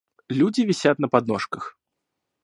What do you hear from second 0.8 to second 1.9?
на подножках.